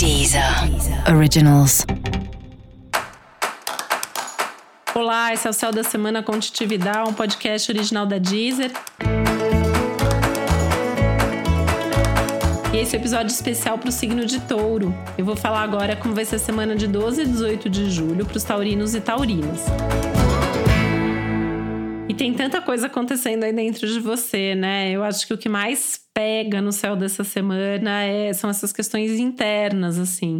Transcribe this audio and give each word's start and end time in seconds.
Deezer 0.00 0.42
Originals. 1.14 1.84
Olá, 4.94 5.34
esse 5.34 5.46
é 5.46 5.50
o 5.50 5.52
Céu 5.52 5.70
da 5.70 5.84
Semana 5.84 6.22
Contitividade, 6.22 7.10
um 7.10 7.12
podcast 7.12 7.70
original 7.70 8.06
da 8.06 8.16
Deezer. 8.16 8.72
E 12.72 12.78
esse 12.78 12.96
é 12.96 12.98
o 12.98 13.02
episódio 13.02 13.30
especial 13.30 13.76
para 13.76 13.90
o 13.90 13.92
signo 13.92 14.24
de 14.24 14.40
touro. 14.40 14.94
Eu 15.18 15.24
vou 15.26 15.36
falar 15.36 15.60
agora 15.60 15.94
como 15.94 16.14
vai 16.14 16.24
ser 16.24 16.36
a 16.36 16.38
semana 16.38 16.74
de 16.74 16.86
12 16.86 17.20
e 17.20 17.26
18 17.26 17.68
de 17.68 17.90
julho 17.90 18.24
para 18.24 18.38
os 18.38 18.42
taurinos 18.42 18.94
e 18.94 19.02
taurinas. 19.02 19.66
E 22.10 22.14
tem 22.14 22.34
tanta 22.34 22.60
coisa 22.60 22.88
acontecendo 22.88 23.44
aí 23.44 23.52
dentro 23.52 23.86
de 23.86 24.00
você, 24.00 24.56
né? 24.56 24.90
Eu 24.90 25.04
acho 25.04 25.24
que 25.24 25.32
o 25.32 25.38
que 25.38 25.48
mais 25.48 26.00
pega 26.12 26.60
no 26.60 26.72
céu 26.72 26.96
dessa 26.96 27.22
semana 27.22 28.02
é, 28.02 28.32
são 28.32 28.50
essas 28.50 28.72
questões 28.72 29.12
internas, 29.12 29.96
assim. 29.96 30.38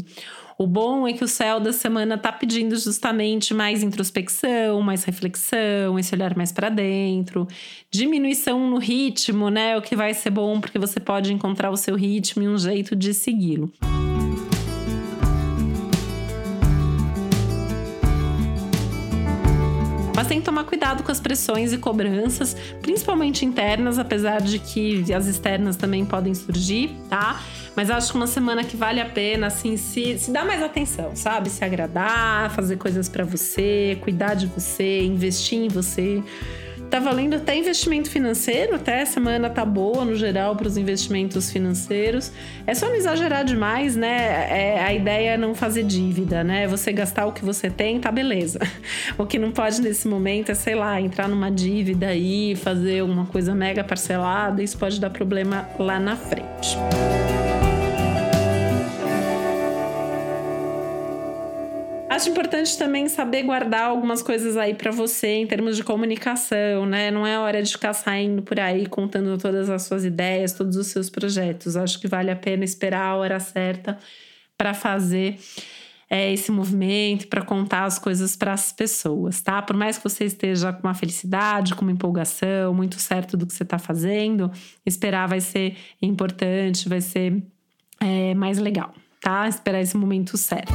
O 0.58 0.66
bom 0.66 1.06
é 1.06 1.12
que 1.12 1.22
o 1.22 1.28
céu 1.28 1.60
da 1.60 1.72
semana 1.72 2.18
tá 2.18 2.32
pedindo 2.32 2.76
justamente 2.76 3.54
mais 3.54 3.84
introspecção, 3.84 4.82
mais 4.82 5.04
reflexão, 5.04 5.96
esse 5.96 6.12
olhar 6.12 6.36
mais 6.36 6.50
para 6.50 6.70
dentro, 6.70 7.46
diminuição 7.88 8.68
no 8.68 8.78
ritmo, 8.78 9.48
né? 9.48 9.76
O 9.76 9.80
que 9.80 9.94
vai 9.94 10.12
ser 10.12 10.30
bom 10.30 10.60
porque 10.60 10.76
você 10.76 10.98
pode 10.98 11.32
encontrar 11.32 11.70
o 11.70 11.76
seu 11.76 11.94
ritmo 11.94 12.42
e 12.42 12.48
um 12.48 12.58
jeito 12.58 12.96
de 12.96 13.14
segui-lo. 13.14 13.72
Mas 20.20 20.26
tem 20.26 20.38
que 20.38 20.44
tomar 20.44 20.64
cuidado 20.64 21.02
com 21.02 21.10
as 21.10 21.18
pressões 21.18 21.72
e 21.72 21.78
cobranças, 21.78 22.54
principalmente 22.82 23.46
internas, 23.46 23.98
apesar 23.98 24.42
de 24.42 24.58
que 24.58 25.10
as 25.14 25.26
externas 25.26 25.76
também 25.76 26.04
podem 26.04 26.34
surgir, 26.34 26.94
tá? 27.08 27.40
Mas 27.74 27.88
acho 27.88 28.10
que 28.12 28.18
uma 28.18 28.26
semana 28.26 28.62
que 28.62 28.76
vale 28.76 29.00
a 29.00 29.06
pena, 29.06 29.46
assim, 29.46 29.78
se, 29.78 30.18
se 30.18 30.30
dar 30.30 30.44
mais 30.44 30.62
atenção, 30.62 31.12
sabe? 31.16 31.48
Se 31.48 31.64
agradar, 31.64 32.50
fazer 32.50 32.76
coisas 32.76 33.08
para 33.08 33.24
você, 33.24 33.96
cuidar 34.02 34.34
de 34.34 34.44
você, 34.44 35.02
investir 35.02 35.58
em 35.58 35.68
você. 35.68 36.22
Tá 36.90 36.98
valendo 36.98 37.36
até 37.36 37.56
investimento 37.56 38.10
financeiro, 38.10 38.74
até 38.74 39.02
a 39.02 39.06
semana 39.06 39.48
tá 39.48 39.64
boa 39.64 40.04
no 40.04 40.16
geral 40.16 40.56
para 40.56 40.66
os 40.66 40.76
investimentos 40.76 41.48
financeiros. 41.48 42.32
É 42.66 42.74
só 42.74 42.88
não 42.88 42.96
exagerar 42.96 43.44
demais, 43.44 43.94
né? 43.94 44.48
É, 44.50 44.82
a 44.82 44.92
ideia 44.92 45.30
é 45.30 45.36
não 45.36 45.54
fazer 45.54 45.84
dívida, 45.84 46.42
né? 46.42 46.66
Você 46.66 46.92
gastar 46.92 47.26
o 47.26 47.32
que 47.32 47.44
você 47.44 47.70
tem, 47.70 48.00
tá 48.00 48.10
beleza. 48.10 48.58
O 49.16 49.26
que 49.26 49.38
não 49.38 49.52
pode 49.52 49.80
nesse 49.80 50.08
momento 50.08 50.50
é, 50.50 50.54
sei 50.54 50.74
lá, 50.74 51.00
entrar 51.00 51.28
numa 51.28 51.50
dívida 51.50 52.08
aí, 52.08 52.56
fazer 52.56 53.02
uma 53.02 53.26
coisa 53.26 53.54
mega 53.54 53.84
parcelada, 53.84 54.62
isso 54.62 54.76
pode 54.78 54.98
dar 55.00 55.10
problema 55.10 55.68
lá 55.78 56.00
na 56.00 56.16
frente. 56.16 56.76
Acho 62.10 62.28
importante 62.28 62.76
também 62.76 63.08
saber 63.08 63.44
guardar 63.44 63.84
algumas 63.84 64.20
coisas 64.20 64.56
aí 64.56 64.74
para 64.74 64.90
você 64.90 65.28
em 65.28 65.46
termos 65.46 65.76
de 65.76 65.84
comunicação, 65.84 66.84
né? 66.84 67.08
Não 67.08 67.24
é 67.24 67.38
hora 67.38 67.62
de 67.62 67.70
ficar 67.70 67.92
saindo 67.92 68.42
por 68.42 68.58
aí 68.58 68.84
contando 68.86 69.38
todas 69.38 69.70
as 69.70 69.82
suas 69.82 70.04
ideias, 70.04 70.52
todos 70.52 70.76
os 70.76 70.88
seus 70.88 71.08
projetos. 71.08 71.76
Acho 71.76 72.00
que 72.00 72.08
vale 72.08 72.28
a 72.32 72.34
pena 72.34 72.64
esperar 72.64 73.04
a 73.04 73.14
hora 73.14 73.38
certa 73.38 73.96
para 74.58 74.74
fazer 74.74 75.38
é, 76.10 76.32
esse 76.32 76.50
movimento, 76.50 77.28
para 77.28 77.42
contar 77.42 77.84
as 77.84 77.96
coisas 77.96 78.34
para 78.34 78.54
as 78.54 78.72
pessoas, 78.72 79.40
tá? 79.40 79.62
Por 79.62 79.76
mais 79.76 79.96
que 79.96 80.02
você 80.02 80.24
esteja 80.24 80.72
com 80.72 80.88
uma 80.88 80.94
felicidade, 80.94 81.76
com 81.76 81.82
uma 81.82 81.92
empolgação, 81.92 82.74
muito 82.74 82.98
certo 82.98 83.36
do 83.36 83.46
que 83.46 83.54
você 83.54 83.62
está 83.62 83.78
fazendo, 83.78 84.50
esperar 84.84 85.28
vai 85.28 85.40
ser 85.40 85.76
importante, 86.02 86.88
vai 86.88 87.00
ser 87.00 87.40
é, 88.00 88.34
mais 88.34 88.58
legal, 88.58 88.92
tá? 89.20 89.46
Esperar 89.46 89.80
esse 89.80 89.96
momento 89.96 90.36
certo. 90.36 90.74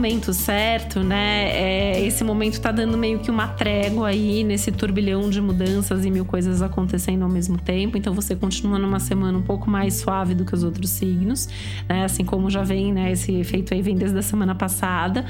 Momento 0.00 0.32
certo, 0.32 1.00
né? 1.00 1.50
É, 1.52 2.00
esse 2.06 2.24
momento 2.24 2.58
tá 2.58 2.72
dando 2.72 2.96
meio 2.96 3.18
que 3.18 3.30
uma 3.30 3.46
trégua 3.48 4.08
aí 4.08 4.42
nesse 4.42 4.72
turbilhão 4.72 5.28
de 5.28 5.42
mudanças 5.42 6.06
e 6.06 6.10
mil 6.10 6.24
coisas 6.24 6.62
acontecendo 6.62 7.22
ao 7.22 7.28
mesmo 7.28 7.58
tempo. 7.58 7.98
Então 7.98 8.14
você 8.14 8.34
continua 8.34 8.78
numa 8.78 8.98
semana 8.98 9.36
um 9.36 9.42
pouco 9.42 9.68
mais 9.68 9.96
suave 9.96 10.34
do 10.34 10.46
que 10.46 10.54
os 10.54 10.64
outros 10.64 10.88
signos, 10.88 11.50
né? 11.86 12.04
Assim 12.04 12.24
como 12.24 12.48
já 12.48 12.62
vem, 12.62 12.94
né? 12.94 13.12
Esse 13.12 13.34
efeito 13.34 13.74
aí 13.74 13.82
vem 13.82 13.94
desde 13.94 14.18
a 14.18 14.22
semana 14.22 14.54
passada. 14.54 15.26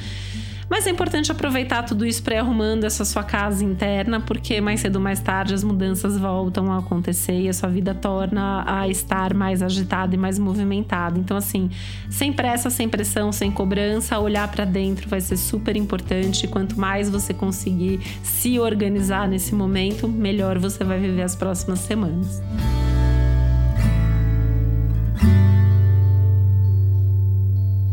Mas 0.70 0.86
é 0.86 0.90
importante 0.90 1.32
aproveitar 1.32 1.82
tudo 1.82 2.06
isso 2.06 2.22
para 2.22 2.38
arrumando 2.38 2.84
essa 2.84 3.04
sua 3.04 3.24
casa 3.24 3.64
interna, 3.64 4.20
porque 4.20 4.60
mais 4.60 4.78
cedo 4.78 4.96
ou 4.96 5.02
mais 5.02 5.18
tarde 5.18 5.52
as 5.52 5.64
mudanças 5.64 6.16
voltam 6.16 6.70
a 6.72 6.78
acontecer 6.78 7.40
e 7.40 7.48
a 7.48 7.52
sua 7.52 7.68
vida 7.68 7.92
torna 7.92 8.62
a 8.64 8.86
estar 8.86 9.34
mais 9.34 9.62
agitada 9.62 10.14
e 10.14 10.18
mais 10.18 10.38
movimentada. 10.38 11.18
Então, 11.18 11.36
assim, 11.36 11.68
sem 12.08 12.32
pressa, 12.32 12.70
sem 12.70 12.88
pressão, 12.88 13.32
sem 13.32 13.50
cobrança, 13.50 14.16
olhar 14.20 14.46
para 14.48 14.64
dentro 14.64 15.08
vai 15.08 15.20
ser 15.20 15.36
super 15.36 15.76
importante. 15.76 16.46
Quanto 16.46 16.78
mais 16.78 17.10
você 17.10 17.34
conseguir 17.34 18.00
se 18.22 18.60
organizar 18.60 19.26
nesse 19.26 19.52
momento, 19.52 20.06
melhor 20.06 20.56
você 20.56 20.84
vai 20.84 21.00
viver 21.00 21.22
as 21.22 21.34
próximas 21.34 21.80
semanas. 21.80 22.40